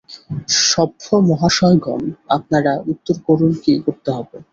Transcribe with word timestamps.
সভ্যমহাশয়গণ, 0.65 2.01
আপনারা 2.29 2.71
উত্তর 2.91 3.15
করুন 3.27 3.51
কী 3.63 3.73
করতে 3.85 4.09
হবে? 4.11 4.37